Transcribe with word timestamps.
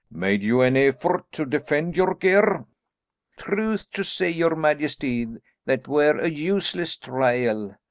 "Made 0.09 0.41
you 0.41 0.61
any 0.61 0.87
effort 0.87 1.31
to 1.33 1.45
defend 1.45 1.95
your 1.95 2.15
gear?" 2.15 2.65
"Truth 3.37 3.91
to 3.91 4.03
say, 4.03 4.31
your 4.31 4.55
majesty, 4.55 5.27
that 5.67 5.87
were 5.87 6.17
a 6.17 6.27
useless 6.31 6.97
trial. 6.97 7.75